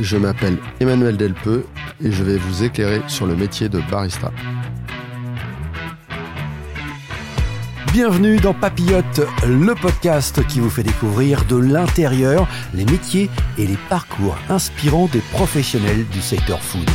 je 0.00 0.16
m'appelle 0.16 0.56
Emmanuel 0.80 1.16
Delpeux 1.16 1.66
et 2.02 2.10
je 2.10 2.22
vais 2.24 2.38
vous 2.38 2.64
éclairer 2.64 3.02
sur 3.08 3.26
le 3.26 3.36
métier 3.36 3.68
de 3.68 3.80
barista. 3.90 4.32
Bienvenue 7.92 8.38
dans 8.38 8.54
Papillote, 8.54 9.20
le 9.46 9.74
podcast 9.74 10.46
qui 10.46 10.60
vous 10.60 10.70
fait 10.70 10.84
découvrir 10.84 11.44
de 11.44 11.56
l'intérieur 11.56 12.48
les 12.72 12.84
métiers 12.84 13.28
et 13.58 13.66
les 13.66 13.78
parcours 13.88 14.36
inspirants 14.48 15.08
des 15.12 15.20
professionnels 15.32 16.06
du 16.08 16.20
secteur 16.20 16.62
food. 16.62 16.88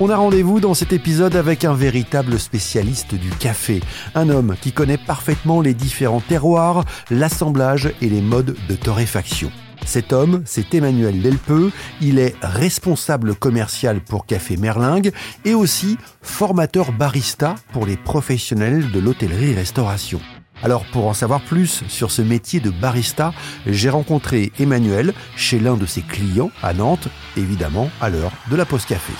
On 0.00 0.10
a 0.10 0.16
rendez-vous 0.16 0.58
dans 0.58 0.74
cet 0.74 0.92
épisode 0.92 1.36
avec 1.36 1.64
un 1.64 1.74
véritable 1.74 2.40
spécialiste 2.40 3.14
du 3.14 3.30
café, 3.30 3.80
un 4.16 4.28
homme 4.28 4.56
qui 4.60 4.72
connaît 4.72 4.98
parfaitement 4.98 5.60
les 5.60 5.72
différents 5.72 6.20
terroirs, 6.20 6.84
l'assemblage 7.10 7.92
et 8.02 8.08
les 8.08 8.20
modes 8.20 8.56
de 8.68 8.74
torréfaction. 8.74 9.52
Cet 9.86 10.12
homme, 10.12 10.42
c'est 10.44 10.74
Emmanuel 10.74 11.20
Delpeux. 11.20 11.70
Il 12.00 12.18
est 12.18 12.34
responsable 12.42 13.34
commercial 13.34 14.00
pour 14.00 14.26
Café 14.26 14.56
Merlingue 14.56 15.12
et 15.44 15.54
aussi 15.54 15.98
formateur 16.22 16.92
barista 16.92 17.54
pour 17.72 17.86
les 17.86 17.96
professionnels 17.96 18.90
de 18.90 18.98
l'hôtellerie-restauration. 18.98 20.20
Alors 20.62 20.84
pour 20.92 21.06
en 21.06 21.14
savoir 21.14 21.42
plus 21.42 21.84
sur 21.88 22.10
ce 22.10 22.22
métier 22.22 22.60
de 22.60 22.70
barista, 22.70 23.32
j'ai 23.66 23.90
rencontré 23.90 24.52
Emmanuel 24.58 25.12
chez 25.36 25.58
l'un 25.58 25.76
de 25.76 25.86
ses 25.86 26.02
clients 26.02 26.50
à 26.62 26.72
Nantes, 26.72 27.08
évidemment 27.36 27.90
à 28.00 28.08
l'heure 28.08 28.32
de 28.50 28.56
la 28.56 28.64
pause 28.64 28.86
café. 28.86 29.12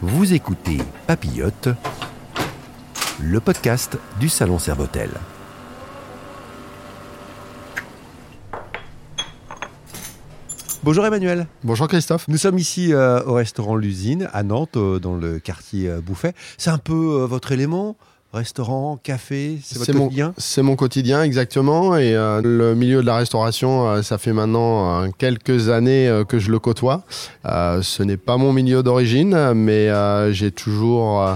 Vous 0.00 0.32
écoutez 0.32 0.78
Papillote, 1.06 1.68
le 3.20 3.38
podcast 3.40 3.98
du 4.18 4.30
Salon 4.30 4.58
Servotel. 4.58 5.10
Bonjour 10.82 11.04
Emmanuel. 11.04 11.46
Bonjour 11.62 11.88
Christophe. 11.88 12.26
Nous 12.28 12.38
sommes 12.38 12.56
ici 12.56 12.94
euh, 12.94 13.22
au 13.26 13.34
restaurant 13.34 13.76
L'Usine 13.76 14.30
à 14.32 14.42
Nantes, 14.42 14.78
euh, 14.78 14.98
dans 14.98 15.14
le 15.14 15.38
quartier 15.38 15.90
euh, 15.90 16.00
Bouffet. 16.00 16.32
C'est 16.56 16.70
un 16.70 16.78
peu 16.78 17.24
votre 17.24 17.52
élément 17.52 17.96
Restaurant, 18.32 18.96
café, 18.96 19.58
c'est 19.60 19.76
votre 19.76 19.92
quotidien? 19.92 20.32
C'est 20.38 20.62
mon 20.62 20.76
quotidien, 20.76 21.24
exactement. 21.24 21.96
Et 21.96 22.12
le 22.12 22.74
milieu 22.76 23.00
de 23.00 23.06
la 23.06 23.16
restauration, 23.16 24.04
ça 24.04 24.18
fait 24.18 24.32
maintenant 24.32 25.10
quelques 25.18 25.68
années 25.68 26.22
que 26.28 26.38
je 26.38 26.52
le 26.52 26.60
côtoie. 26.60 27.02
ce 27.44 28.02
n'est 28.04 28.16
pas 28.16 28.36
mon 28.36 28.52
milieu 28.52 28.84
d'origine, 28.84 29.52
mais 29.54 29.90
j'ai 30.32 30.52
toujours 30.52 31.28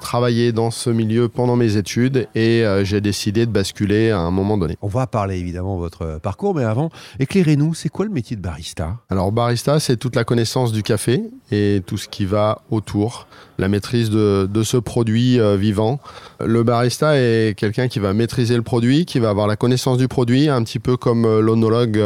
travaillé 0.00 0.52
dans 0.52 0.70
ce 0.70 0.90
milieu 0.90 1.28
pendant 1.28 1.56
mes 1.56 1.76
études 1.76 2.28
et 2.34 2.64
euh, 2.64 2.84
j'ai 2.84 3.00
décidé 3.00 3.46
de 3.46 3.50
basculer 3.50 4.10
à 4.10 4.18
un 4.20 4.30
moment 4.30 4.56
donné. 4.56 4.76
On 4.82 4.88
va 4.88 5.06
parler 5.06 5.38
évidemment 5.38 5.76
de 5.76 5.80
votre 5.80 6.18
parcours, 6.20 6.54
mais 6.54 6.64
avant, 6.64 6.90
éclairez-nous, 7.18 7.74
c'est 7.74 7.88
quoi 7.88 8.04
le 8.04 8.10
métier 8.10 8.36
de 8.36 8.42
barista? 8.42 8.96
Alors 9.10 9.32
barista, 9.32 9.80
c'est 9.80 9.96
toute 9.96 10.16
la 10.16 10.24
connaissance 10.24 10.72
du 10.72 10.82
café 10.82 11.22
et 11.50 11.82
tout 11.86 11.96
ce 11.96 12.08
qui 12.08 12.24
va 12.24 12.62
autour, 12.70 13.26
la 13.58 13.68
maîtrise 13.68 14.10
de, 14.10 14.62
ce 14.62 14.76
produit 14.76 15.40
euh, 15.40 15.56
vivant. 15.56 16.00
Le 16.44 16.62
barista 16.62 17.16
est 17.16 17.56
quelqu'un 17.56 17.88
qui 17.88 17.98
va 17.98 18.12
maîtriser 18.12 18.56
le 18.56 18.62
produit, 18.62 19.06
qui 19.06 19.18
va 19.18 19.30
avoir 19.30 19.46
la 19.46 19.56
connaissance 19.56 19.98
du 19.98 20.08
produit, 20.08 20.48
un 20.48 20.62
petit 20.62 20.78
peu 20.78 20.96
comme 20.96 21.24
euh, 21.24 21.40
l'onologue 21.40 22.02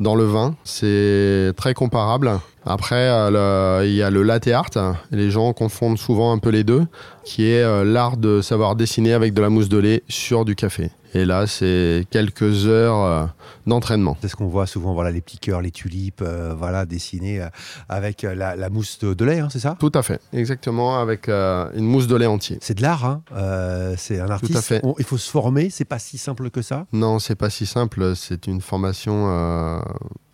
dans 0.00 0.14
le 0.14 0.24
vin. 0.24 0.56
C'est 0.64 1.52
très 1.56 1.74
comparable. 1.74 2.32
Après, 2.66 3.08
euh, 3.08 3.82
il 3.84 3.94
y 3.94 4.02
a 4.02 4.10
le 4.10 4.22
latte 4.22 4.48
art. 4.48 4.70
Les 5.10 5.30
gens 5.30 5.52
confondent 5.52 5.98
souvent 5.98 6.32
un 6.32 6.38
peu 6.38 6.50
les 6.50 6.64
deux, 6.64 6.86
qui 7.24 7.46
est 7.46 7.62
euh, 7.62 7.84
l'art 7.84 8.16
de 8.16 8.40
savoir 8.40 8.76
dessiner 8.76 9.12
avec 9.12 9.34
de 9.34 9.42
la 9.42 9.50
mousse 9.50 9.68
de 9.68 9.78
lait 9.78 10.02
sur 10.08 10.44
du 10.44 10.54
café. 10.54 10.90
Et 11.14 11.24
là, 11.24 11.46
c'est 11.46 12.06
quelques 12.10 12.66
heures 12.66 13.00
euh, 13.04 13.26
d'entraînement. 13.68 14.16
C'est 14.20 14.26
ce 14.26 14.34
qu'on 14.34 14.48
voit 14.48 14.66
souvent, 14.66 14.94
voilà, 14.94 15.12
les 15.12 15.20
piqueurs, 15.20 15.62
les 15.62 15.70
tulipes, 15.70 16.22
euh, 16.22 16.54
voilà, 16.58 16.86
dessinés 16.86 17.40
euh, 17.40 17.48
avec 17.88 18.22
la, 18.22 18.68
mousse 18.68 18.98
de, 18.98 19.24
lait, 19.24 19.38
hein, 19.38 19.48
c'est 19.48 19.60
ça? 19.60 19.76
Tout 19.78 19.92
à 19.94 20.02
fait, 20.02 20.20
exactement, 20.32 21.00
avec 21.00 21.28
une 21.28 21.86
mousse 21.86 22.08
de 22.08 22.16
lait 22.16 22.26
entier. 22.26 22.58
C'est 22.60 22.74
de 22.74 22.82
l'art, 22.82 23.04
hein 23.04 23.22
c'est 23.96 24.18
un 24.18 24.28
artiste. 24.28 24.52
Tout 24.52 24.58
à 24.58 24.62
fait. 24.62 24.82
il 24.98 25.04
faut 25.04 25.18
se 25.18 25.30
former, 25.30 25.70
c'est 25.70 25.84
pas 25.84 26.00
si 26.00 26.18
simple 26.18 26.50
que 26.50 26.62
ça? 26.62 26.86
Non, 26.92 27.20
c'est 27.20 27.36
pas 27.36 27.50
si 27.50 27.64
simple. 27.64 28.16
C'est 28.16 28.48
une 28.48 28.60
formation 28.60 29.80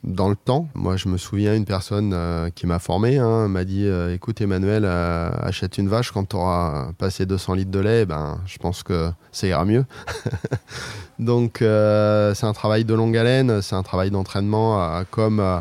dans 0.03 0.29
le 0.29 0.37
temps. 0.37 0.69
Moi, 0.75 0.97
je 0.97 1.09
me 1.09 1.19
souviens 1.19 1.55
une 1.55 1.67
personne 1.67 2.15
qui 2.55 2.67
m'a 2.67 2.79
formé, 2.79 3.19
hein, 3.19 3.49
m'a 3.49 3.65
dit 3.65 3.87
écoute 4.13 4.41
Emmanuel, 4.41 4.85
achète 4.85 5.79
une 5.79 5.89
vache 5.89 6.11
quand 6.11 6.29
tu 6.31 6.37
auras 6.37 6.93
passé 6.99 7.27
200 7.27 7.55
litres 7.55 7.71
de 7.71 7.81
lait, 7.81 8.07
ben, 8.07 8.41
je 8.47 8.59
pense 8.59 8.83
que 8.83 9.11
ça 9.33 9.47
ira 9.47 9.65
mieux. 9.65 9.85
Donc 11.21 11.61
euh, 11.61 12.35
c'est 12.35 12.47
un 12.47 12.55
travail 12.55 12.85
de 12.85 12.95
longue 12.95 13.17
haleine, 13.17 13.61
c'est 13.61 13.75
un 13.75 13.83
travail 13.83 14.11
d'entraînement, 14.11 14.83
euh, 14.83 15.03
comme 15.11 15.39
euh, 15.39 15.61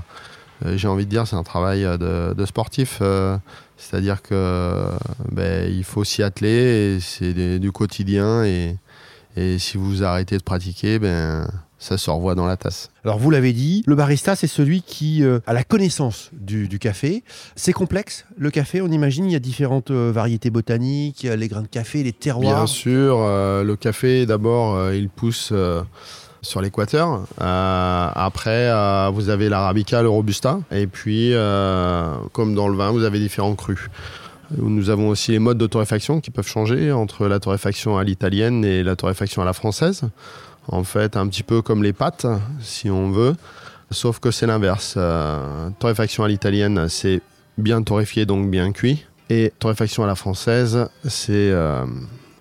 j'ai 0.76 0.88
envie 0.88 1.06
de 1.06 1.10
dire, 1.10 1.28
c'est 1.28 1.36
un 1.36 1.44
travail 1.44 1.84
de, 1.84 2.46
sportif. 2.46 3.02
C'est-à-dire 3.78 4.22
que 4.22 4.86
ben, 5.32 5.70
il 5.70 5.84
faut 5.84 6.04
s'y 6.04 6.24
atteler, 6.24 7.00
c'est 7.02 7.60
du 7.60 7.72
quotidien 7.72 8.44
et, 8.44 8.78
et 9.36 9.58
si 9.58 9.78
vous 9.78 10.04
arrêtez 10.04 10.38
de 10.38 10.44
pratiquer, 10.44 11.00
ben 11.00 11.48
ça 11.80 11.98
se 11.98 12.12
revoit 12.12 12.36
dans 12.36 12.46
la 12.46 12.58
tasse. 12.58 12.92
Alors 13.06 13.18
vous 13.18 13.32
l'avez 13.32 13.54
dit, 13.54 13.84
le 13.88 13.96
barista 13.96 14.36
c'est 14.36 14.48
celui 14.48 14.82
qui 14.82 15.24
euh, 15.24 15.40
a 15.48 15.54
la 15.54 15.64
connaissance 15.64 16.30
du, 16.34 16.68
café. 16.78 17.24
C'est 17.56 17.74
complexe 17.74 18.26
le 18.38 18.52
café, 18.52 18.82
on 18.82 18.90
imagine, 18.90 19.26
il 19.26 19.32
y 19.32 19.36
a 19.36 19.40
différentes 19.40 19.92
euh, 19.92 20.12
variétés 20.14 20.50
botaniques, 20.50 21.24
les 21.24 21.48
grains 21.48 21.62
de 21.62 21.68
café, 21.68 22.04
les 22.04 22.12
terroirs. 22.12 22.56
Bien 22.56 22.68
sûr, 22.68 23.18
euh, 23.20 23.64
le 23.64 23.76
café 23.76 24.26
d'abord 24.26 24.92
il 24.92 25.10
pousse 25.10 25.54
sur 26.42 26.62
l'équateur. 26.62 27.24
après 27.38 28.72
vous 29.12 29.30
avez 29.30 29.50
l'arabica, 29.50 30.02
le 30.02 30.10
robusta, 30.10 30.60
et 30.72 30.88
puis 30.88 31.34
comme 32.34 32.56
dans 32.56 32.68
le 32.68 32.76
vin 32.76 32.92
vous 32.92 33.04
avez 33.04 33.20
différents 33.20 33.56
crus. 33.56 33.90
Nous 34.58 34.90
avons 34.90 35.10
aussi 35.10 35.32
les 35.32 35.40
modes 35.40 35.60
de 35.60 35.68
torréfaction 35.68 36.22
qui 36.22 36.32
peuvent 36.32 36.48
changer 36.48 36.92
entre 36.92 37.28
la 37.28 37.40
torréfaction 37.40 38.00
à 38.00 38.04
l'italienne 38.04 38.66
et 38.66 38.82
la 38.82 38.96
torréfaction 38.96 39.44
à 39.44 39.46
la 39.46 39.54
française 39.54 40.10
en 40.72 40.84
fait, 40.84 41.18
un 41.18 41.28
petit 41.28 41.44
peu 41.44 41.62
comme 41.62 41.84
les 41.84 41.94
pâtes, 41.94 42.26
si 42.62 42.90
on 42.90 43.12
veut, 43.12 43.36
sauf 43.92 44.20
que 44.20 44.32
c'est 44.32 44.48
l'inverse. 44.48 44.96
Euh, 44.98 45.70
torréfaction 45.80 46.24
à 46.24 46.28
l'italienne, 46.28 46.88
c'est 46.90 47.22
bien 47.58 47.82
torréfié, 47.82 48.26
donc 48.26 48.50
bien 48.50 48.72
cuit. 48.72 49.06
Et 49.30 49.52
torréfaction 49.60 50.04
à 50.04 50.08
la 50.08 50.16
française, 50.16 50.90
c'est 51.04 51.32
euh, 51.34 51.86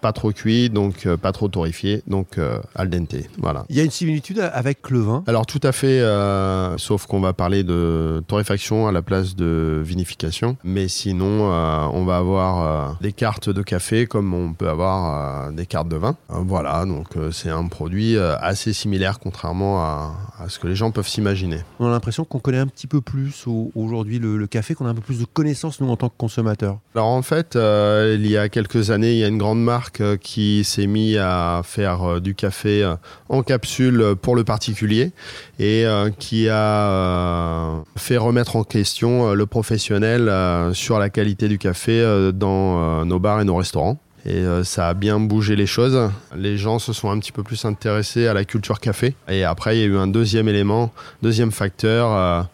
pas 0.01 0.13
trop 0.13 0.33
cuit, 0.33 0.71
donc 0.71 1.07
euh, 1.07 1.17
pas 1.17 1.33
trop 1.33 1.49
torréfié, 1.49 2.03
donc 2.07 2.39
euh, 2.39 2.59
al 2.75 2.91
dente. 2.91 3.15
Voilà. 3.39 3.65
Il 3.69 3.77
y 3.77 3.81
a 3.81 3.85
une 3.85 3.91
similitude 3.91 4.41
avec 4.41 4.91
le 4.91 5.01
vin? 5.01 5.25
Alors 5.27 5.47
tout 5.47 5.61
à 5.63 5.73
fait, 5.73 6.01
euh, 6.01 6.77
sauf 6.79 7.07
qu'on 7.07 7.21
va 7.21 7.33
parler 7.33 7.65
de 7.65 8.23
torréfaction 8.27 8.87
à 8.87 8.93
la 8.93 9.03
place 9.03 9.37
de 9.37 9.83
vinification. 9.85 10.57
Mais 10.65 10.89
sinon, 10.89 11.29
on 11.29 12.05
va 12.05 12.17
avoir 12.17 12.99
des 13.01 13.13
cartes 13.13 13.51
de 13.51 13.63
café 13.63 14.07
comme 14.07 14.33
on 14.35 14.53
peut 14.53 14.69
avoir 14.69 15.53
des 15.53 15.67
cartes 15.67 15.89
de 15.89 15.97
vin. 15.97 16.17
voilà, 16.29 16.85
donc 16.85 17.09
c'est 17.33 17.51
un 17.51 17.67
produit 17.67 18.17
assez 18.19 18.73
similaire 18.73 19.19
contrairement 19.19 19.81
à, 19.81 20.15
ce 20.49 20.59
que 20.59 20.67
les 20.67 20.77
gens 20.77 20.91
peuvent 20.91 21.09
s'imaginer. 21.09 21.59
On 21.81 21.87
a 21.87 21.91
l'impression 21.91 22.25
qu'on 22.25 22.39
connaît 22.39 22.59
un 22.59 22.67
petit 22.67 22.87
peu 22.87 23.01
plus 23.01 23.45
aujourd'hui 23.75 24.19
le, 24.19 24.37
le, 24.37 24.47
café, 24.47 24.75
qu'on 24.75 24.87
a 24.87 24.91
un 24.91 24.95
peu 24.95 25.01
plus 25.01 25.21
de 25.21 25.25
connaissances 25.25 25.81
nous 25.81 25.89
en 25.89 25.97
tant 25.97 26.09
que 26.09 26.17
consommateurs. 26.17 26.79
Alors 26.95 27.09
en 27.09 27.23
fait, 27.23 27.57
il 27.57 28.27
y 28.27 28.37
a 28.37 28.49
quelques 28.49 28.91
années, 28.91 29.13
il 29.13 29.19
y 29.19 29.25
a 29.25 29.29
une 29.29 29.39
grande 29.39 29.63
marque 29.63 29.88
euh, 30.01 30.17
qui 30.17 30.65
s'est 30.65 30.87
mis 30.87 31.17
à 31.17 31.63
faire 31.65 32.03
euh, 32.03 32.21
du 32.21 32.35
café 32.35 32.83
euh, 32.83 32.95
en 33.29 33.43
capsule 33.43 34.15
pour 34.21 34.37
le 34.37 34.45
particulier 34.45 35.13
et 35.59 35.85
qui 36.19 36.49
a 36.49 37.83
fait 37.97 38.17
remettre 38.17 38.57
en 38.57 38.65
question 38.65 39.35
le 39.35 39.47
professionnel 39.47 40.31
sur 40.75 40.99
la 40.99 41.11
qualité 41.11 41.49
du 41.49 41.59
café 41.59 42.31
dans 42.33 43.05
nos 43.05 43.19
bars 43.19 43.41
et 43.41 43.45
nos 43.45 43.57
restaurants. 43.57 43.99
Et 44.25 44.45
ça 44.63 44.89
a 44.89 44.95
bien 44.95 45.19
bougé 45.21 45.57
les 45.57 45.67
choses. 45.67 46.11
Les 46.37 46.57
gens 46.57 46.79
se 46.79 46.93
sont 46.93 47.11
un 47.11 47.19
petit 47.19 47.33
peu 47.33 47.43
plus 47.43 47.65
intéressés 47.65 48.29
à 48.29 48.35
la 48.35 48.45
culture 48.45 48.81
café. 48.81 49.15
Et 49.29 49.45
après, 49.45 49.77
il 49.77 49.81
y 49.81 49.83
a 49.83 49.87
eu 49.87 49.97
un 49.97 50.07
deuxième 50.07 50.49
élément, 50.49 50.93
deuxième 51.23 51.51
facteur 51.53 52.49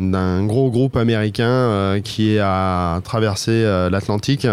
d'un 0.00 0.44
gros 0.46 0.70
groupe 0.70 0.96
américain 0.96 1.44
euh, 1.44 2.00
qui 2.00 2.38
a 2.38 3.00
traversé 3.02 3.50
euh, 3.50 3.90
l'Atlantique 3.90 4.46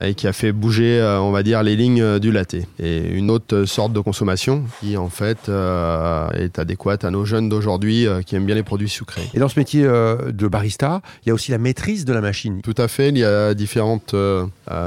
et 0.00 0.14
qui 0.14 0.28
a 0.28 0.32
fait 0.32 0.52
bouger, 0.52 1.00
euh, 1.00 1.20
on 1.20 1.32
va 1.32 1.42
dire, 1.42 1.62
les 1.62 1.74
lignes 1.74 2.20
du 2.20 2.30
latte. 2.30 2.54
Et 2.78 3.08
une 3.08 3.30
autre 3.30 3.64
sorte 3.64 3.92
de 3.92 4.00
consommation 4.00 4.64
qui, 4.80 4.96
en 4.96 5.08
fait, 5.08 5.50
est 6.34 6.58
adéquate 6.58 7.04
à 7.04 7.10
nos 7.10 7.24
jeunes 7.24 7.48
d'aujourd'hui 7.48 8.06
qui 8.26 8.36
aiment 8.36 8.46
bien 8.46 8.54
les 8.54 8.62
produits 8.62 8.88
sucrés. 8.88 9.28
Et 9.34 9.38
dans 9.38 9.48
ce 9.48 9.58
métier 9.58 9.82
de 9.82 10.48
barista, 10.48 11.00
il 11.24 11.28
y 11.28 11.32
a 11.32 11.34
aussi 11.34 11.50
la 11.50 11.58
maîtrise 11.58 12.04
de 12.04 12.12
la 12.12 12.20
machine. 12.20 12.60
Tout 12.62 12.74
à 12.76 12.88
fait. 12.88 13.08
Il 13.08 13.18
y 13.18 13.24
a 13.24 13.54
différentes 13.54 14.14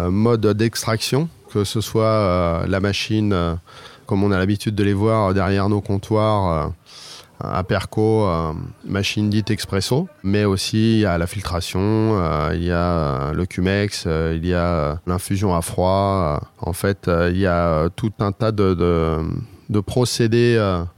modes 0.10 0.48
d'extraction, 0.48 1.30
que 1.52 1.64
ce 1.64 1.82
soit 1.82 2.66
la 2.68 2.80
machine, 2.80 3.58
comme 4.06 4.24
on 4.24 4.32
a 4.32 4.38
l'habitude 4.38 4.76
de 4.76 4.84
les 4.84 4.94
voir 4.94 5.34
derrière 5.34 5.68
nos 5.70 5.82
comptoirs 5.82 6.72
à 7.40 7.64
Perco, 7.64 8.26
euh, 8.26 8.54
machine 8.86 9.30
dite 9.30 9.52
expresso, 9.52 10.08
mais 10.24 10.46
aussi 10.46 10.96
il 10.96 11.00
y 11.02 11.06
a 11.06 11.18
la 11.18 11.28
filtration, 11.28 11.80
euh, 11.82 12.52
il 12.54 12.64
y 12.64 12.72
a 12.72 12.76
euh, 12.76 13.34
le 13.34 13.46
Cumex, 13.46 14.06
il 14.06 14.46
y 14.46 14.54
a 14.54 15.00
l'infusion 15.06 15.56
à 15.56 15.62
froid. 15.62 16.42
en 16.60 16.74
fait, 16.74 17.10
il 17.30 17.38
y 17.38 17.46
a 17.46 17.90
tout 17.96 18.12
un 18.20 18.32
tas 18.32 18.52
de, 18.52 18.76
euh, 18.80 19.24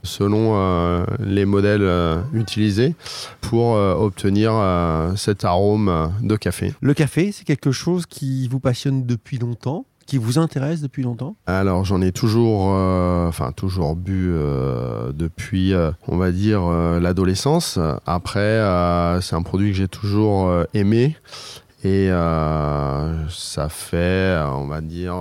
selon 0.02 1.04
les 1.18 1.44
modèles 1.44 2.22
utilisés 2.32 2.94
pour 3.40 3.72
obtenir 3.72 4.52
cet 5.16 5.44
arôme 5.44 6.12
de 6.22 6.36
café. 6.36 6.72
Le 6.80 6.94
café, 6.94 7.32
c'est 7.32 7.44
quelque 7.44 7.72
chose 7.72 8.06
qui 8.06 8.48
vous 8.48 8.60
passionne 8.60 9.06
depuis 9.06 9.38
longtemps? 9.38 9.86
Qui 10.10 10.18
vous 10.18 10.38
intéresse 10.40 10.80
depuis 10.80 11.04
longtemps 11.04 11.36
Alors 11.46 11.84
j'en 11.84 12.02
ai 12.02 12.10
toujours, 12.10 12.62
enfin 12.62 13.52
toujours 13.52 13.94
bu 13.94 14.34
depuis, 15.14 15.72
on 16.08 16.16
va 16.16 16.32
dire 16.32 16.62
l'adolescence. 17.00 17.78
Après, 18.06 18.60
c'est 19.22 19.36
un 19.36 19.42
produit 19.42 19.70
que 19.70 19.76
j'ai 19.76 19.86
toujours 19.86 20.52
aimé 20.74 21.16
et 21.84 22.08
ça 22.08 23.68
fait, 23.68 24.36
on 24.52 24.66
va 24.66 24.80
dire, 24.80 25.14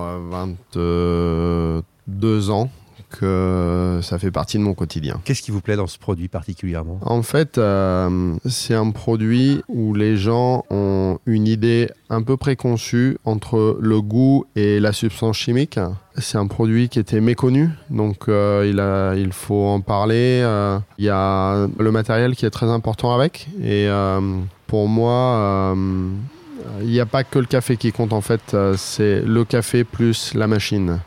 22 0.74 1.84
ans 2.50 2.72
que 3.10 4.00
ça 4.02 4.20
fait 4.20 4.32
partie 4.32 4.58
de 4.58 4.64
mon 4.64 4.74
quotidien. 4.74 5.20
Qu'est-ce 5.24 5.42
qui 5.42 5.52
vous 5.52 5.62
plaît 5.62 5.76
dans 5.76 5.88
ce 5.88 5.98
produit 5.98 6.28
particulièrement? 6.28 7.00
En 7.02 7.22
fait, 7.22 7.58
euh, 7.58 8.36
c'est 8.46 8.76
un 8.76 8.92
produit 8.92 9.62
où 9.68 9.94
les 9.94 10.18
gens 10.18 10.64
ont 10.70 11.20
une 11.26 11.48
idée 11.48 11.90
un 12.10 12.22
peu 12.22 12.38
préconçue 12.38 13.18
entre 13.26 13.78
le 13.80 14.02
goût 14.02 14.46
et 14.56 14.80
la 14.80 14.94
substance 14.94 15.38
chimique. 15.38 15.80
C'est 16.18 16.38
un 16.38 16.48
produit 16.48 16.90
qui 16.90 17.00
était 17.00 17.22
méconnu, 17.22 17.70
donc 17.90 18.28
euh, 18.28 18.68
il, 18.70 18.80
a, 18.80 19.16
il 19.16 19.32
faut 19.32 19.68
en 19.68 19.82
parler. 19.82 20.42
Euh, 20.44 20.80
il 20.98 21.06
y 21.06 21.10
a 21.10 21.68
le 21.78 21.92
matériel 21.92 22.36
qui 22.36 22.46
est 22.46 22.50
très 22.50 22.68
important 22.68 23.14
avec. 23.14 23.48
Et 23.64 23.88
pour 24.68 24.88
moi, 24.88 25.76
il 26.82 26.88
n'y 26.88 27.00
a 27.00 27.06
pas 27.06 27.24
que 27.24 27.40
le 27.40 27.46
café 27.46 27.78
qui 27.78 27.92
compte 27.92 28.14
en 28.14 28.22
fait, 28.22 28.56
c'est 28.78 29.22
le 29.22 29.46
café 29.46 29.84
plus 29.84 30.34
la 30.34 30.48
machine 30.48 31.00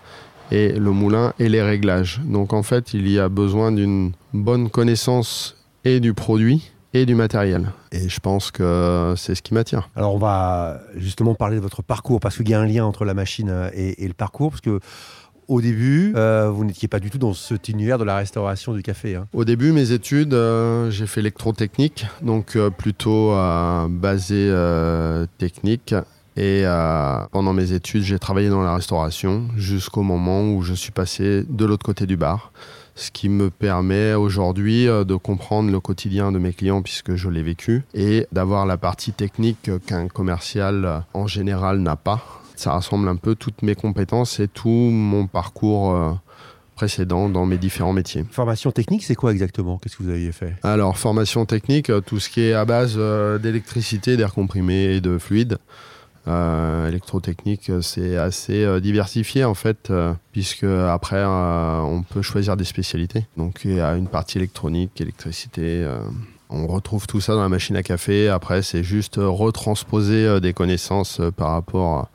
et 0.52 0.72
le 0.72 0.90
moulin 0.90 1.32
et 1.38 1.48
les 1.48 1.62
réglages. 1.62 2.20
Donc 2.24 2.52
en 2.52 2.62
fait, 2.62 2.92
il 2.92 3.08
y 3.08 3.18
a 3.18 3.28
besoin 3.28 3.72
d'une 3.72 4.12
bonne 4.34 4.68
connaissance 4.68 5.56
et 5.84 5.98
du 5.98 6.12
produit 6.12 6.70
et 6.92 7.06
du 7.06 7.14
matériel. 7.14 7.72
Et 7.90 8.10
je 8.10 8.20
pense 8.20 8.50
que 8.50 9.14
c'est 9.16 9.34
ce 9.34 9.40
qui 9.40 9.54
m'attire. 9.54 9.88
Alors 9.96 10.14
on 10.14 10.18
va 10.18 10.78
justement 10.94 11.34
parler 11.34 11.56
de 11.56 11.62
votre 11.62 11.82
parcours 11.82 12.20
parce 12.20 12.36
qu'il 12.36 12.50
y 12.50 12.54
a 12.54 12.60
un 12.60 12.66
lien 12.66 12.84
entre 12.84 13.06
la 13.06 13.14
machine 13.14 13.70
et, 13.74 14.06
le 14.06 14.12
parcours 14.12 14.50
parce 14.50 14.60
que 14.60 14.78
au 15.48 15.60
début, 15.60 16.12
euh, 16.16 16.50
vous 16.50 16.64
n'étiez 16.64 16.86
pas 16.86 17.00
du 17.00 17.10
tout 17.10 17.18
dans 17.18 17.34
cet 17.34 17.68
univers 17.68 17.98
de 17.98 18.04
la 18.04 18.16
restauration 18.16 18.74
du 18.74 18.82
café. 18.82 19.16
Hein. 19.16 19.26
Au 19.32 19.44
début, 19.44 19.72
mes 19.72 19.90
études, 19.90 20.34
euh, 20.34 20.90
j'ai 20.90 21.06
fait 21.06 21.20
électrotechnique, 21.20 22.06
donc 22.22 22.56
euh, 22.56 22.70
plutôt 22.70 23.34
basé 23.88 24.52
technique. 25.38 25.94
Et 26.36 26.62
euh, 26.64 27.18
pendant 27.30 27.52
mes 27.52 27.72
études, 27.72 28.02
j'ai 28.02 28.18
travaillé 28.18 28.48
dans 28.48 28.62
la 28.62 28.74
restauration 28.74 29.48
jusqu'au 29.56 30.02
moment 30.02 30.50
où 30.50 30.62
je 30.62 30.72
suis 30.72 30.90
passé 30.90 31.44
de 31.48 31.64
l'autre 31.66 31.84
côté 31.84 32.06
du 32.06 32.16
bar. 32.16 32.52
Ce 32.94 33.10
qui 33.10 33.28
me 33.28 33.50
permet 33.50 34.14
aujourd'hui 34.14 34.88
euh, 34.88 35.04
de 35.04 35.14
comprendre 35.14 35.70
le 35.70 35.80
quotidien 35.80 36.32
de 36.32 36.38
mes 36.38 36.52
clients 36.52 36.82
puisque 36.82 37.16
je 37.16 37.28
l'ai 37.28 37.42
vécu 37.42 37.82
et 37.94 38.26
d'avoir 38.32 38.64
la 38.66 38.76
partie 38.78 39.12
technique 39.12 39.70
qu'un 39.86 40.08
commercial 40.08 40.84
euh, 40.84 40.98
en 41.12 41.26
général 41.26 41.80
n'a 41.80 41.96
pas. 41.96 42.22
Ça 42.56 42.72
rassemble 42.72 43.08
un 43.08 43.16
peu 43.16 43.34
toutes 43.34 43.62
mes 43.62 43.74
compétences 43.74 44.40
et 44.40 44.48
tout 44.48 44.68
mon 44.68 45.26
parcours 45.26 46.20
précédent 46.76 47.28
dans 47.28 47.44
mes 47.44 47.56
différents 47.56 47.94
métiers. 47.94 48.24
Formation 48.30 48.70
technique, 48.70 49.02
c'est 49.02 49.16
quoi 49.16 49.32
exactement? 49.32 49.78
Qu'est-ce 49.78 49.96
que 49.96 50.02
vous 50.04 50.10
aviez 50.10 50.30
fait? 50.32 50.54
Alors, 50.62 50.96
formation 50.96 51.44
technique, 51.44 51.90
tout 52.06 52.20
ce 52.20 52.28
qui 52.28 52.42
est 52.42 52.52
à 52.52 52.64
base 52.64 52.96
d'électricité, 53.40 54.16
d'air 54.16 54.32
comprimé 54.32 54.94
et 54.94 55.00
de 55.00 55.18
fluide. 55.18 55.58
Euh, 56.28 56.88
électrotechnique, 56.88 57.72
c'est 57.80 58.16
assez 58.16 58.64
euh, 58.64 58.78
diversifié 58.78 59.44
en 59.44 59.54
fait, 59.54 59.90
euh, 59.90 60.12
puisque 60.30 60.62
après 60.64 61.24
on 61.24 62.04
peut 62.08 62.22
choisir 62.22 62.56
des 62.56 62.64
spécialités. 62.64 63.26
Donc 63.36 63.62
il 63.64 63.74
y 63.74 63.80
a 63.80 63.96
une 63.96 64.06
partie 64.06 64.38
électronique, 64.38 65.00
électricité. 65.00 65.86
on 66.48 66.66
retrouve 66.66 67.06
tout 67.06 67.20
ça 67.20 67.34
dans 67.34 67.42
la 67.42 67.48
machine 67.48 67.76
à 67.76 67.82
café. 67.82 68.28
Après, 68.28 68.62
c'est 68.62 68.84
juste 68.84 69.16
retransposer 69.16 70.40
des 70.40 70.52
connaissances 70.52 71.20
par 71.36 71.52
rapport 71.52 72.08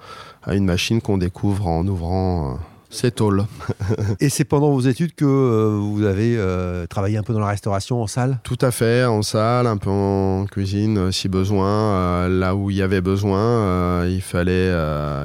à 0.44 0.56
une 0.56 0.66
machine 0.66 1.02
qu'on 1.02 1.18
découvre 1.18 1.68
en 1.68 1.86
ouvrant 1.88 2.60
c'est 2.90 3.16
tôle. 3.16 3.46
et 4.20 4.30
c'est 4.30 4.46
pendant 4.46 4.72
vos 4.72 4.80
études 4.82 5.14
que 5.14 5.26
euh, 5.26 5.78
vous 5.80 6.04
avez 6.04 6.36
euh, 6.38 6.86
travaillé 6.88 7.18
un 7.18 7.24
peu 7.24 7.34
dans 7.34 7.40
la 7.40 7.48
restauration 7.48 8.02
en 8.02 8.08
salle? 8.08 8.40
Tout 8.44 8.58
à 8.62 8.72
fait, 8.72 9.06
en 9.06 9.22
salle, 9.22 9.68
un 9.68 9.78
peu 9.78 9.90
en 9.90 10.46
cuisine 10.46 10.98
euh, 10.98 11.12
si 11.12 11.28
besoin. 11.28 12.28
là 12.30 12.56
où 12.56 12.70
il 12.70 12.78
y 12.78 12.82
avait 12.82 13.02
besoin, 13.02 14.06
il 14.06 14.22
fallait 14.22 14.72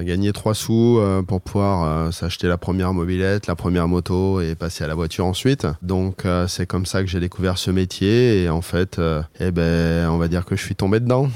gagner 0.05 0.33
trois 0.33 0.55
sous 0.55 1.01
pour 1.27 1.41
pouvoir 1.41 2.13
s'acheter 2.13 2.49
la 2.49 2.59
première 2.59 2.93
mobilette, 2.93 3.47
la 3.47 3.55
première 3.55 3.89
moto 3.89 4.41
et 4.41 4.55
passer 4.55 4.85
à 4.85 4.87
la 4.87 4.95
voiture 4.95 5.27
ensuite. 5.27 5.67
Donc 5.83 6.25
c'est 6.49 6.67
comme 6.67 6.87
ça 6.87 7.03
que 7.03 7.09
j'ai 7.09 7.21
découvert 7.21 7.59
ce 7.59 7.71
métier 7.71 8.43
et 8.43 8.49
en 8.49 8.63
fait, 8.63 9.01
eh 9.41 9.51
ben, 9.51 10.09
on 10.09 10.19
va 10.19 10.29
dire 10.29 10.45
que 10.45 10.57
je 10.57 10.65
suis 10.65 10.75
tombé 10.75 11.01
dedans. 11.01 11.29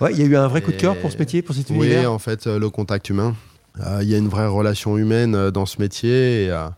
ouais, 0.00 0.12
il 0.12 0.18
y 0.18 0.22
a 0.22 0.26
eu 0.26 0.36
un 0.36 0.48
vrai 0.48 0.62
coup 0.62 0.72
de 0.72 0.76
cœur 0.76 0.96
pour 0.96 1.10
ce 1.12 1.18
métier, 1.18 1.42
pour 1.42 1.54
cet 1.54 1.70
univers? 1.70 2.00
Oui, 2.00 2.06
en 2.06 2.18
fait, 2.18 2.46
le 2.46 2.70
contact 2.70 3.08
humain. 3.10 3.34
Euh, 3.78 4.00
il 4.02 4.08
y 4.08 4.14
a 4.14 4.18
une 4.18 4.28
vraie 4.28 4.46
relation 4.46 4.96
humaine 4.98 5.34
euh, 5.34 5.50
dans 5.50 5.66
ce 5.66 5.80
métier 5.80 6.44
et, 6.44 6.50
euh, 6.50 6.68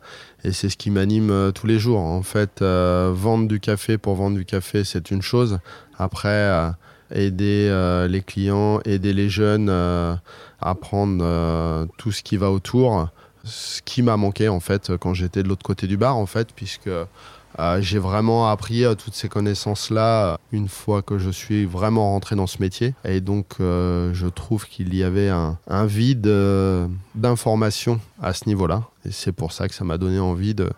c'est 0.50 0.68
ce 0.68 0.76
qui 0.76 0.90
m'anime 0.90 1.52
tous 1.54 1.66
les 1.66 1.78
jours. 1.78 2.00
En 2.00 2.22
fait, 2.22 2.62
vendre 2.62 3.46
du 3.46 3.60
café 3.60 3.96
pour 3.96 4.16
vendre 4.16 4.36
du 4.36 4.44
café, 4.44 4.82
c'est 4.82 5.12
une 5.12 5.22
chose. 5.22 5.60
Après, 6.00 6.72
aider 7.12 7.70
les 8.10 8.22
clients, 8.22 8.80
aider 8.84 9.12
les 9.12 9.28
jeunes 9.28 9.70
à 9.70 10.20
apprendre 10.60 11.86
tout 11.96 12.10
ce 12.10 12.24
qui 12.24 12.36
va 12.36 12.50
autour, 12.50 13.08
ce 13.44 13.80
qui 13.82 14.02
m'a 14.02 14.16
manqué 14.16 14.48
en 14.48 14.58
fait 14.58 14.96
quand 14.96 15.14
j'étais 15.14 15.44
de 15.44 15.48
l'autre 15.48 15.62
côté 15.62 15.86
du 15.86 15.96
bar 15.96 16.16
en 16.16 16.26
fait, 16.26 16.48
puisque 16.56 16.90
euh, 17.58 17.81
j'ai 17.81 17.99
vraiment 17.99 18.49
appris 18.49 18.84
euh, 18.84 18.94
toutes 18.94 19.14
ces 19.14 19.28
connaissances-là 19.28 20.25
euh, 20.25 20.37
une 20.52 20.69
fois 20.69 21.02
que 21.02 21.19
je 21.19 21.31
suis 21.31 21.64
vraiment 21.64 22.12
rentré 22.12 22.34
dans 22.34 22.46
ce 22.46 22.58
métier. 22.60 22.94
Et 23.04 23.20
donc, 23.20 23.56
je 23.58 24.26
trouve 24.28 24.66
qu'il 24.66 24.94
y 24.94 25.02
avait 25.02 25.28
un, 25.28 25.58
vide 25.87 26.31
d'informations 27.14 28.00
à 28.20 28.32
ce 28.32 28.46
niveau-là. 28.46 28.84
Et 29.06 29.10
c'est 29.10 29.32
pour 29.32 29.52
ça 29.52 29.69
que 29.69 29.75
ça 29.75 29.84
m'a 29.84 29.99
donné 29.99 30.19
envie 30.19 30.54
de, 30.54 30.70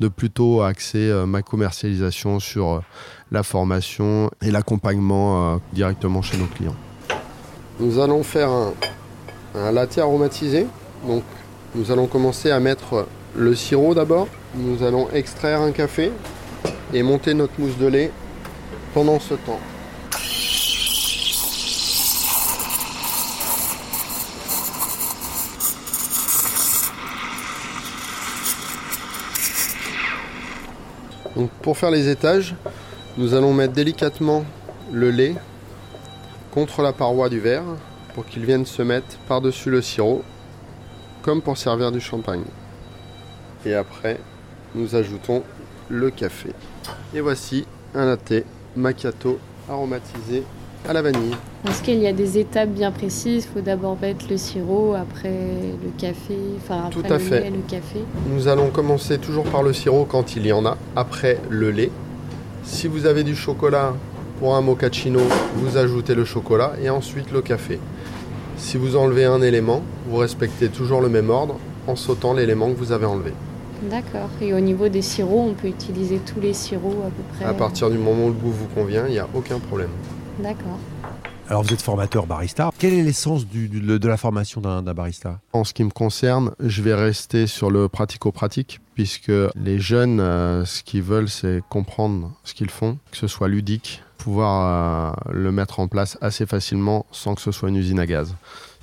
de 0.00 0.08
plutôt 0.08 0.62
axer 0.62 1.12
ma 1.26 1.42
commercialisation 1.42 2.40
sur 2.40 2.82
la 3.30 3.42
formation 3.42 4.30
et 4.42 4.50
l'accompagnement 4.50 5.60
directement 5.72 6.22
chez 6.22 6.36
nos 6.38 6.46
clients. 6.46 6.76
Nous 7.80 7.98
allons 7.98 8.22
faire 8.22 8.50
un, 8.50 8.72
un 9.54 9.72
latte 9.72 9.98
aromatisé. 9.98 10.66
Donc, 11.06 11.22
nous 11.74 11.90
allons 11.90 12.06
commencer 12.06 12.50
à 12.50 12.60
mettre 12.60 13.06
le 13.36 13.54
sirop 13.54 13.94
d'abord. 13.94 14.28
Nous 14.54 14.82
allons 14.82 15.08
extraire 15.10 15.60
un 15.60 15.72
café 15.72 16.12
et 16.92 17.02
monter 17.02 17.34
notre 17.34 17.52
mousse 17.58 17.76
de 17.76 17.86
lait 17.86 18.10
pendant 18.94 19.20
ce 19.20 19.34
temps. 19.34 19.60
Pour 31.62 31.76
faire 31.76 31.90
les 31.90 32.08
étages, 32.08 32.56
nous 33.16 33.34
allons 33.34 33.52
mettre 33.52 33.74
délicatement 33.74 34.44
le 34.90 35.10
lait 35.10 35.34
contre 36.50 36.82
la 36.82 36.92
paroi 36.92 37.28
du 37.28 37.38
verre 37.38 37.62
pour 38.14 38.26
qu'il 38.26 38.44
vienne 38.44 38.66
se 38.66 38.82
mettre 38.82 39.18
par-dessus 39.28 39.70
le 39.70 39.82
sirop, 39.82 40.24
comme 41.22 41.42
pour 41.42 41.56
servir 41.56 41.92
du 41.92 42.00
champagne. 42.00 42.44
Et 43.66 43.74
après, 43.74 44.18
nous 44.74 44.94
ajoutons 44.94 45.42
le 45.88 46.10
café. 46.10 46.50
Et 47.14 47.20
voici 47.20 47.66
un 47.94 48.06
latte 48.06 48.44
macchiato 48.76 49.38
aromatisé 49.68 50.42
à 50.88 50.92
la 50.92 51.02
vanille. 51.02 51.34
Est-ce 51.68 51.82
qu'il 51.82 51.98
y 51.98 52.06
a 52.06 52.12
des 52.12 52.38
étapes 52.38 52.68
bien 52.70 52.92
précises 52.92 53.46
Il 53.50 53.54
faut 53.54 53.60
d'abord 53.60 53.98
mettre 54.00 54.26
le 54.30 54.36
sirop, 54.36 54.94
après 54.94 55.30
le 55.82 55.90
café, 55.98 56.36
enfin 56.56 56.84
après 56.86 57.02
Tout 57.02 57.06
à 57.12 57.16
le 57.16 57.18
fait. 57.18 57.40
lait, 57.40 57.50
le 57.50 57.62
café. 57.68 57.98
Nous 58.28 58.48
allons 58.48 58.70
commencer 58.70 59.18
toujours 59.18 59.44
par 59.44 59.62
le 59.62 59.72
sirop 59.72 60.04
quand 60.04 60.36
il 60.36 60.46
y 60.46 60.52
en 60.52 60.64
a, 60.64 60.76
après 60.94 61.38
le 61.50 61.70
lait. 61.70 61.90
Si 62.62 62.86
vous 62.86 63.06
avez 63.06 63.24
du 63.24 63.34
chocolat 63.34 63.94
pour 64.38 64.54
un 64.54 64.60
mochaccino, 64.60 65.20
vous 65.56 65.76
ajoutez 65.76 66.14
le 66.14 66.24
chocolat 66.24 66.74
et 66.80 66.90
ensuite 66.90 67.32
le 67.32 67.42
café. 67.42 67.80
Si 68.56 68.76
vous 68.76 68.96
enlevez 68.96 69.24
un 69.24 69.42
élément, 69.42 69.82
vous 70.08 70.16
respectez 70.16 70.68
toujours 70.68 71.00
le 71.00 71.08
même 71.08 71.30
ordre 71.30 71.58
en 71.86 71.96
sautant 71.96 72.34
l'élément 72.34 72.70
que 72.70 72.76
vous 72.76 72.92
avez 72.92 73.06
enlevé. 73.06 73.32
D'accord. 73.82 74.30
Et 74.40 74.52
au 74.52 74.60
niveau 74.60 74.88
des 74.88 75.02
sirops, 75.02 75.50
on 75.50 75.54
peut 75.54 75.68
utiliser 75.68 76.18
tous 76.18 76.40
les 76.40 76.52
sirops 76.52 77.06
à 77.06 77.10
peu 77.10 77.22
près 77.34 77.44
À 77.44 77.54
partir 77.54 77.90
du 77.90 77.98
moment 77.98 78.26
où 78.26 78.28
le 78.28 78.34
goût 78.34 78.50
vous 78.50 78.66
convient, 78.74 79.06
il 79.06 79.12
n'y 79.12 79.18
a 79.18 79.28
aucun 79.34 79.58
problème. 79.58 79.90
D'accord. 80.40 80.78
Alors 81.50 81.62
vous 81.62 81.72
êtes 81.72 81.80
formateur 81.80 82.26
barista. 82.26 82.70
Quelle 82.78 82.92
est 82.92 83.02
l'essence 83.02 83.46
de 83.46 84.08
la 84.08 84.18
formation 84.18 84.60
d'un 84.60 84.82
barista? 84.82 85.40
En 85.54 85.64
ce 85.64 85.72
qui 85.72 85.82
me 85.82 85.90
concerne, 85.90 86.50
je 86.60 86.82
vais 86.82 86.94
rester 86.94 87.46
sur 87.46 87.70
le 87.70 87.88
pratico-pratique, 87.88 88.80
puisque 88.94 89.32
les 89.56 89.78
jeunes, 89.78 90.20
euh, 90.20 90.66
ce 90.66 90.82
qu'ils 90.82 91.02
veulent, 91.02 91.30
c'est 91.30 91.62
comprendre 91.70 92.32
ce 92.44 92.52
qu'ils 92.52 92.68
font, 92.68 92.98
que 93.10 93.16
ce 93.16 93.28
soit 93.28 93.48
ludique, 93.48 94.02
pouvoir 94.18 95.14
euh, 95.30 95.32
le 95.32 95.50
mettre 95.50 95.80
en 95.80 95.88
place 95.88 96.18
assez 96.20 96.44
facilement 96.44 97.06
sans 97.12 97.34
que 97.34 97.40
ce 97.40 97.50
soit 97.50 97.70
une 97.70 97.76
usine 97.76 97.98
à 97.98 98.04
gaz. 98.04 98.34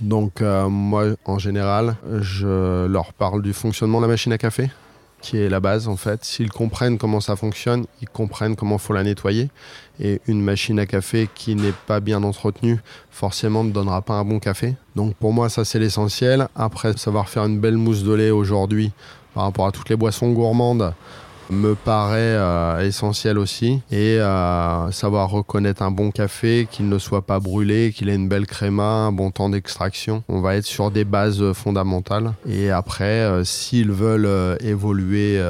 Donc 0.01 0.41
euh, 0.41 0.67
moi, 0.67 1.05
en 1.25 1.37
général, 1.37 1.97
je 2.19 2.87
leur 2.87 3.13
parle 3.13 3.43
du 3.43 3.53
fonctionnement 3.53 3.99
de 3.99 4.05
la 4.05 4.11
machine 4.11 4.33
à 4.33 4.39
café, 4.39 4.71
qui 5.25 5.39
est 5.39 5.49
la 5.49 5.59
base 5.59 5.87
en 5.87 5.97
fait. 5.97 6.23
S'ils 6.23 6.51
comprennent 6.51 6.99
comment 6.99 7.19
ça 7.19 7.35
fonctionne, 7.35 7.87
ils 7.99 8.07
comprennent 8.07 8.55
comment 8.55 8.77
faut 8.77 8.93
la 8.93 9.03
nettoyer. 9.03 9.49
Et 9.99 10.21
une 10.27 10.39
machine 10.39 10.77
à 10.77 10.85
café 10.85 11.27
qui 11.33 11.55
n'est 11.55 11.73
pas 11.87 11.99
bien 11.99 12.21
entretenue, 12.21 12.79
forcément 13.09 13.63
ne 13.63 13.71
donnera 13.71 14.03
pas 14.03 14.13
un 14.13 14.23
bon 14.23 14.39
café. 14.39 14.75
Donc 14.95 15.15
pour 15.15 15.33
moi, 15.33 15.49
ça 15.49 15.65
c'est 15.65 15.79
l'essentiel. 15.79 16.47
Après, 16.55 16.95
savoir 16.97 17.27
faire 17.27 17.45
une 17.45 17.59
belle 17.59 17.77
mousse 17.77 18.03
de 18.03 18.13
lait 18.13 18.29
aujourd'hui 18.29 18.91
par 19.33 19.45
rapport 19.45 19.65
à 19.65 19.71
toutes 19.71 19.89
les 19.89 19.95
boissons 19.95 20.31
gourmandes, 20.31 20.93
me 21.49 21.75
paraît 21.75 22.19
euh, 22.19 22.85
essentiel 22.85 23.37
aussi. 23.37 23.81
Et 23.91 24.19
euh, 24.19 24.91
savoir 24.91 25.29
reconnaître 25.29 25.81
un 25.81 25.91
bon 25.91 26.11
café, 26.11 26.67
qu'il 26.69 26.89
ne 26.89 26.97
soit 26.97 27.25
pas 27.25 27.39
brûlé, 27.39 27.91
qu'il 27.95 28.09
ait 28.09 28.15
une 28.15 28.27
belle 28.27 28.47
créma, 28.47 28.83
un 28.83 29.11
bon 29.11 29.31
temps 29.31 29.49
d'extraction. 29.49 30.23
On 30.29 30.41
va 30.41 30.55
être 30.55 30.65
sur 30.65 30.91
des 30.91 31.05
bases 31.05 31.53
fondamentales. 31.53 32.33
Et 32.47 32.71
après, 32.71 33.05
euh, 33.05 33.43
s'ils 33.43 33.91
veulent 33.91 34.57
évoluer 34.61 35.41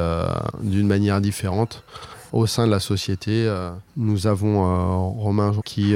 d'une 0.61 0.87
manière 0.87 1.21
différente, 1.21 1.83
au 2.33 2.47
sein 2.47 2.65
de 2.65 2.71
la 2.71 2.79
société, 2.79 3.49
nous 3.95 4.27
avons 4.27 5.11
Romain 5.11 5.53
qui, 5.63 5.95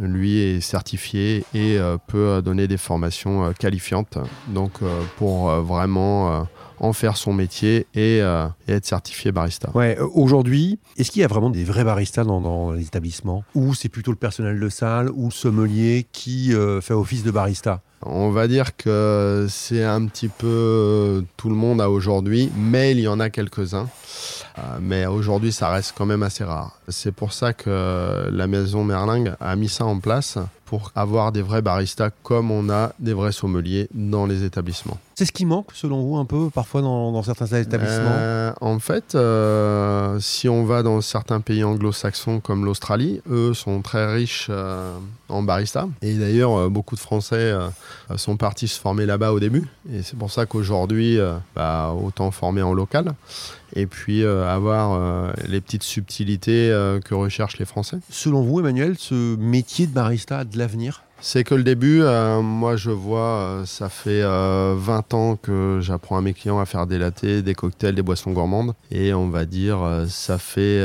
lui, 0.00 0.38
est 0.38 0.60
certifié 0.60 1.44
et 1.54 1.78
peut 2.08 2.42
donner 2.42 2.66
des 2.66 2.76
formations 2.76 3.52
qualifiantes. 3.58 4.18
Donc, 4.48 4.72
pour 5.16 5.50
vraiment 5.62 6.46
en 6.78 6.92
faire 6.92 7.16
son 7.16 7.32
métier 7.32 7.86
euh, 7.96 8.48
et, 8.68 8.72
être 8.72 8.86
certifié 8.86 9.32
barista. 9.32 9.70
Ouais, 9.74 9.98
euh, 9.98 10.06
aujourd'hui, 10.14 10.78
est-ce 10.96 11.10
qu'il 11.10 11.22
y 11.22 11.24
a 11.24 11.28
vraiment 11.28 11.50
des 11.50 11.64
vrais 11.64 11.84
baristas 11.84 12.24
dans, 12.24 12.72
les 12.72 12.82
établissements? 12.82 13.44
Ou 13.54 13.74
c'est 13.74 13.88
plutôt 13.88 14.10
le 14.10 14.16
personnel 14.16 14.60
de 14.60 14.68
salle 14.68 15.10
ou 15.10 15.26
le 15.26 15.30
sommelier 15.30 16.06
qui 16.12 16.54
euh, 16.54 16.80
fait 16.80 16.94
office 16.94 17.22
de 17.22 17.30
barista? 17.30 17.82
On 18.02 18.30
va 18.30 18.46
dire 18.46 18.76
que 18.76 19.46
c'est 19.48 19.82
un 19.82 20.06
petit 20.06 20.28
peu 20.28 21.24
tout 21.36 21.48
le 21.48 21.54
monde 21.54 21.80
à 21.80 21.90
aujourd'hui, 21.90 22.50
mais 22.56 22.92
il 22.92 23.00
y 23.00 23.08
en 23.08 23.18
a 23.20 23.30
quelques-uns. 23.30 23.88
mais 24.80 25.06
aujourd'hui, 25.06 25.50
ça 25.50 25.70
reste 25.70 25.94
quand 25.96 26.06
même 26.06 26.22
assez 26.22 26.44
rare. 26.44 26.75
C'est 26.88 27.12
pour 27.12 27.32
ça 27.32 27.52
que 27.52 28.28
la 28.30 28.46
maison 28.46 28.84
Merling 28.84 29.32
a 29.40 29.56
mis 29.56 29.68
ça 29.68 29.84
en 29.84 29.98
place 29.98 30.38
pour 30.66 30.90
avoir 30.96 31.32
des 31.32 31.42
vrais 31.42 31.62
baristas 31.62 32.10
comme 32.22 32.50
on 32.50 32.68
a 32.68 32.92
des 32.98 33.14
vrais 33.14 33.32
sommeliers 33.32 33.88
dans 33.94 34.26
les 34.26 34.44
établissements. 34.44 34.98
C'est 35.14 35.24
ce 35.24 35.32
qui 35.32 35.46
manque 35.46 35.70
selon 35.72 36.02
vous 36.02 36.16
un 36.16 36.26
peu 36.26 36.50
parfois 36.50 36.82
dans, 36.82 37.22
certains 37.22 37.46
établissements 37.46 38.16
euh, 38.18 38.52
En 38.60 38.78
fait, 38.80 39.14
euh, 39.14 40.18
si 40.20 40.46
on 40.46 40.66
va 40.66 40.82
dans 40.82 41.00
certains 41.00 41.40
pays 41.40 41.64
anglo-saxons 41.64 42.40
comme 42.40 42.66
l'Australie, 42.66 43.22
eux 43.30 43.54
sont 43.54 43.80
très 43.80 44.12
riches 44.12 44.48
euh, 44.50 44.98
en 45.30 45.42
barista. 45.42 45.88
Et 46.02 46.14
d'ailleurs, 46.14 46.68
beaucoup 46.68 46.96
de 46.96 47.00
Français 47.00 47.54
sont 48.16 48.36
partis 48.36 48.68
se 48.68 48.78
former 48.78 49.06
là-bas 49.06 49.32
au 49.32 49.40
début. 49.40 49.66
Et 49.90 50.02
c'est 50.02 50.18
pour 50.18 50.30
ça 50.30 50.44
qu'aujourd'hui, 50.44 51.18
bah, 51.54 51.94
autant 51.98 52.30
former 52.30 52.62
en 52.62 52.74
local 52.74 53.14
et 53.74 53.86
puis 53.86 54.24
avoir 54.24 55.32
les 55.48 55.60
petites 55.60 55.82
subtilités 55.82 56.70
que 57.04 57.14
recherchent 57.14 57.58
les 57.58 57.64
Français. 57.64 57.98
Selon 58.10 58.42
vous, 58.42 58.60
Emmanuel, 58.60 58.96
ce 58.98 59.36
métier 59.36 59.86
de 59.86 59.92
barista 59.92 60.38
a 60.38 60.44
de 60.44 60.58
l'avenir? 60.58 61.02
C'est 61.20 61.44
que 61.44 61.54
le 61.54 61.62
début, 61.62 62.02
euh, 62.02 62.42
moi 62.42 62.76
je 62.76 62.90
vois, 62.90 63.20
euh, 63.20 63.64
ça 63.64 63.88
fait 63.88 64.22
20 64.22 64.26
euh, 64.28 64.76
ans 65.12 65.36
que 65.36 65.78
j'apprends 65.80 66.18
à 66.18 66.20
mes 66.20 66.34
clients 66.34 66.58
à 66.58 66.66
faire 66.66 66.86
des 66.86 66.98
lattés, 66.98 67.40
des 67.42 67.54
cocktails, 67.54 67.94
des 67.94 68.02
boissons 68.02 68.32
gourmandes. 68.32 68.74
Et 68.90 69.14
on 69.14 69.28
va 69.28 69.46
dire, 69.46 69.78
ça 70.08 70.38
fait 70.38 70.84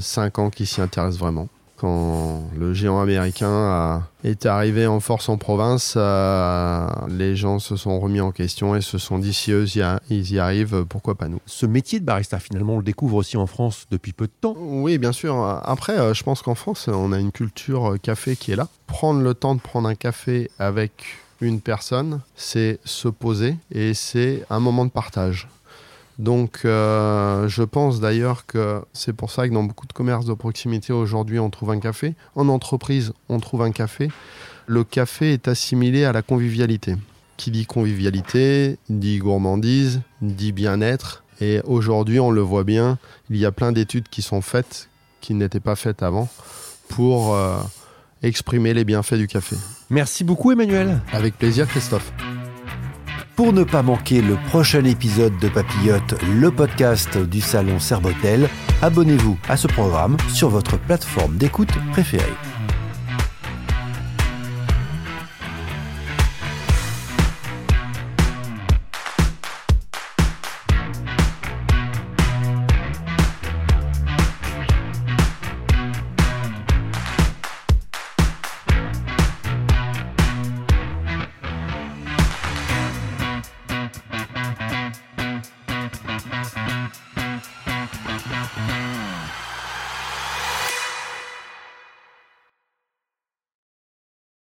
5 0.00 0.38
ans 0.38 0.50
qu'ils 0.50 0.66
s'y 0.66 0.80
intéressent 0.80 1.18
vraiment 1.18 1.48
quand 1.80 2.42
le 2.58 2.74
géant 2.74 3.00
américain 3.00 4.02
est 4.22 4.44
arrivé 4.44 4.86
en 4.86 5.00
force 5.00 5.30
en 5.30 5.38
province, 5.38 5.94
euh, 5.96 6.86
les 7.08 7.36
gens 7.36 7.58
se 7.58 7.74
sont 7.76 7.98
remis 7.98 8.20
en 8.20 8.32
question 8.32 8.76
et 8.76 8.82
se 8.82 8.98
sont 8.98 9.18
dit 9.18 9.32
si 9.32 9.50
eux 9.50 9.64
ils 10.10 10.32
y 10.32 10.38
arrivent, 10.38 10.84
pourquoi 10.84 11.14
pas 11.14 11.28
nous? 11.28 11.40
Ce 11.46 11.64
métier 11.64 11.98
de 11.98 12.04
barista, 12.04 12.38
finalement, 12.38 12.74
on 12.74 12.78
le 12.78 12.84
découvre 12.84 13.16
aussi 13.16 13.38
en 13.38 13.46
France 13.46 13.86
depuis 13.90 14.12
peu 14.12 14.26
de 14.26 14.32
temps. 14.42 14.56
Oui, 14.58 14.98
bien 14.98 15.12
sûr. 15.12 15.42
Après, 15.64 15.98
euh, 15.98 16.12
je 16.12 16.22
pense 16.22 16.42
qu'en 16.42 16.54
France, 16.54 16.88
on 16.88 17.12
a 17.12 17.18
une 17.18 17.32
culture 17.32 17.96
café 18.02 18.36
qui 18.36 18.52
est 18.52 18.56
là. 18.56 18.68
Prendre 18.86 19.22
le 19.22 19.32
temps 19.32 19.54
de 19.54 19.60
prendre 19.60 19.88
un 19.88 19.94
café 19.94 20.50
avec 20.58 20.92
une 21.40 21.62
personne, 21.62 22.20
c'est 22.36 22.78
se 22.84 23.08
poser 23.08 23.56
et 23.72 23.94
c'est 23.94 24.44
un 24.50 24.60
moment 24.60 24.84
de 24.84 24.90
partage. 24.90 25.48
Donc 26.20 26.60
euh, 26.66 27.48
je 27.48 27.62
pense 27.62 27.98
d'ailleurs 27.98 28.44
que 28.44 28.82
c'est 28.92 29.14
pour 29.14 29.30
ça 29.30 29.48
que 29.48 29.54
dans 29.54 29.62
beaucoup 29.62 29.86
de 29.86 29.92
commerces 29.94 30.26
de 30.26 30.34
proximité 30.34 30.92
aujourd'hui 30.92 31.38
on 31.38 31.48
trouve 31.48 31.70
un 31.70 31.80
café. 31.80 32.14
En 32.34 32.50
entreprise 32.50 33.14
on 33.30 33.40
trouve 33.40 33.62
un 33.62 33.72
café. 33.72 34.10
Le 34.66 34.84
café 34.84 35.32
est 35.32 35.48
assimilé 35.48 36.04
à 36.04 36.12
la 36.12 36.20
convivialité. 36.20 36.96
Qui 37.38 37.50
dit 37.50 37.64
convivialité 37.64 38.76
dit 38.90 39.16
gourmandise, 39.16 40.02
dit 40.20 40.52
bien-être. 40.52 41.24
Et 41.40 41.62
aujourd'hui 41.64 42.20
on 42.20 42.30
le 42.30 42.42
voit 42.42 42.64
bien, 42.64 42.98
il 43.30 43.38
y 43.38 43.46
a 43.46 43.50
plein 43.50 43.72
d'études 43.72 44.10
qui 44.10 44.20
sont 44.20 44.42
faites, 44.42 44.90
qui 45.22 45.32
n'étaient 45.32 45.58
pas 45.58 45.74
faites 45.74 46.02
avant, 46.02 46.28
pour 46.90 47.34
euh, 47.34 47.56
exprimer 48.22 48.74
les 48.74 48.84
bienfaits 48.84 49.14
du 49.14 49.26
café. 49.26 49.56
Merci 49.88 50.22
beaucoup 50.22 50.52
Emmanuel. 50.52 51.00
Avec 51.14 51.38
plaisir 51.38 51.66
Christophe. 51.66 52.12
Pour 53.40 53.54
ne 53.54 53.64
pas 53.64 53.80
manquer 53.80 54.20
le 54.20 54.36
prochain 54.48 54.84
épisode 54.84 55.38
de 55.38 55.48
Papillote, 55.48 56.14
le 56.38 56.50
podcast 56.50 57.16
du 57.16 57.40
salon 57.40 57.78
Serbotel, 57.80 58.50
abonnez-vous 58.82 59.38
à 59.48 59.56
ce 59.56 59.66
programme 59.66 60.18
sur 60.28 60.50
votre 60.50 60.78
plateforme 60.78 61.38
d'écoute 61.38 61.72
préférée. 61.90 62.34